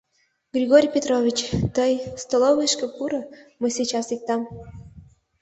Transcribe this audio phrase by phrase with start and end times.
[0.55, 1.39] —Григорий Петрович,
[1.75, 1.93] тый:
[2.23, 3.21] столовыйышко пуро,
[3.61, 4.41] мый сейчас лектам.